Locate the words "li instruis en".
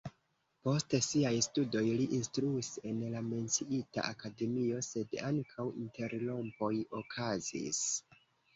1.99-3.03